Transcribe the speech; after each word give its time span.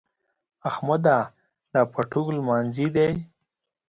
احمده! 0.69 1.17
دا 1.73 1.81
پټو 1.93 2.23
لمانځي 2.37 2.87
دی؟ 2.95 3.11